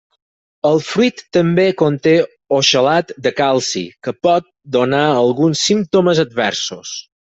El 0.67 0.79
fruit 0.85 1.19
també 1.37 1.65
conté 1.81 2.13
oxalat 2.59 3.13
de 3.27 3.33
calci 3.41 3.83
que 4.07 4.15
pot 4.29 4.49
donar 4.79 5.03
alguns 5.21 5.63
símptomes 5.69 6.23
adversos. 6.29 6.97